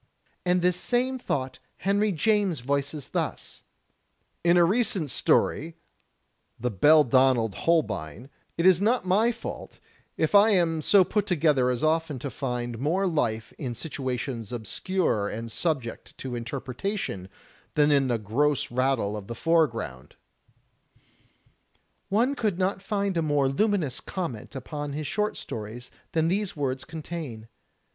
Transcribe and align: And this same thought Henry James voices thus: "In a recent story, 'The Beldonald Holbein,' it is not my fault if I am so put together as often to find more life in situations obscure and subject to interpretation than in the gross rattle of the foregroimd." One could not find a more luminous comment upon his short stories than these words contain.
And 0.47 0.63
this 0.63 0.77
same 0.77 1.19
thought 1.19 1.59
Henry 1.77 2.11
James 2.11 2.61
voices 2.61 3.09
thus: 3.09 3.61
"In 4.43 4.57
a 4.57 4.65
recent 4.65 5.11
story, 5.11 5.75
'The 6.59 6.71
Beldonald 6.71 7.53
Holbein,' 7.53 8.31
it 8.57 8.65
is 8.65 8.81
not 8.81 9.05
my 9.05 9.31
fault 9.31 9.77
if 10.17 10.33
I 10.33 10.49
am 10.49 10.81
so 10.81 11.03
put 11.03 11.27
together 11.27 11.69
as 11.69 11.83
often 11.83 12.17
to 12.17 12.31
find 12.31 12.79
more 12.79 13.05
life 13.05 13.53
in 13.59 13.75
situations 13.75 14.51
obscure 14.51 15.29
and 15.29 15.51
subject 15.51 16.17
to 16.17 16.33
interpretation 16.35 17.29
than 17.75 17.91
in 17.91 18.07
the 18.07 18.17
gross 18.17 18.71
rattle 18.71 19.15
of 19.15 19.27
the 19.27 19.35
foregroimd." 19.35 20.13
One 22.09 22.33
could 22.33 22.57
not 22.57 22.81
find 22.81 23.17
a 23.17 23.21
more 23.21 23.47
luminous 23.47 23.99
comment 24.01 24.55
upon 24.55 24.93
his 24.93 25.05
short 25.05 25.37
stories 25.37 25.91
than 26.13 26.27
these 26.27 26.55
words 26.55 26.85
contain. 26.85 27.47